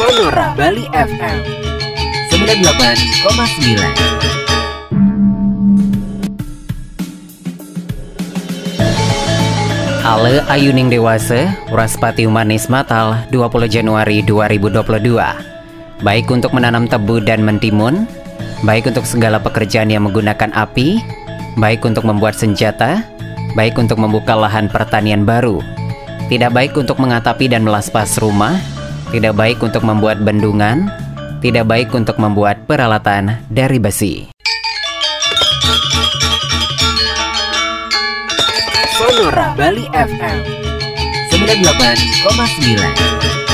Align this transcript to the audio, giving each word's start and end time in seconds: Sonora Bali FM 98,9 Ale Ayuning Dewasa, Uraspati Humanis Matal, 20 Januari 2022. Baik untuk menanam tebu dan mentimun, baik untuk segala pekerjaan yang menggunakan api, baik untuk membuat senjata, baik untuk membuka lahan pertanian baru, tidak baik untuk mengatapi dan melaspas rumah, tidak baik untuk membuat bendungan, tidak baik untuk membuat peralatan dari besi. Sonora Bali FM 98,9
Sonora 0.00 0.56
Bali 0.56 0.88
FM 0.96 1.38
98,9 2.32 3.20
Ale 10.00 10.40
Ayuning 10.48 10.88
Dewasa, 10.88 11.52
Uraspati 11.68 12.24
Humanis 12.24 12.72
Matal, 12.72 13.28
20 13.28 13.68
Januari 13.68 14.24
2022. 14.24 15.20
Baik 16.00 16.32
untuk 16.32 16.56
menanam 16.56 16.88
tebu 16.88 17.20
dan 17.20 17.44
mentimun, 17.44 18.08
baik 18.64 18.88
untuk 18.88 19.04
segala 19.04 19.36
pekerjaan 19.36 19.92
yang 19.92 20.08
menggunakan 20.08 20.48
api, 20.56 20.96
baik 21.60 21.84
untuk 21.84 22.08
membuat 22.08 22.40
senjata, 22.40 23.04
baik 23.52 23.76
untuk 23.76 24.00
membuka 24.00 24.32
lahan 24.32 24.64
pertanian 24.72 25.28
baru, 25.28 25.60
tidak 26.32 26.56
baik 26.56 26.72
untuk 26.72 26.96
mengatapi 26.96 27.52
dan 27.52 27.68
melaspas 27.68 28.16
rumah, 28.16 28.56
tidak 29.10 29.34
baik 29.34 29.58
untuk 29.58 29.82
membuat 29.82 30.22
bendungan, 30.22 30.86
tidak 31.42 31.66
baik 31.66 31.90
untuk 31.90 32.14
membuat 32.22 32.62
peralatan 32.70 33.42
dari 33.50 33.82
besi. 33.82 34.30
Sonora 38.94 39.50
Bali 39.58 39.90
FM 39.90 40.38
98,9 41.34 43.49